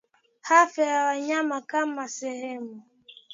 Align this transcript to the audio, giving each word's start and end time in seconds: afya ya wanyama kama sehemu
afya 0.59 0.85
ya 0.89 1.01
wanyama 1.05 1.61
kama 1.61 2.07
sehemu 2.09 2.83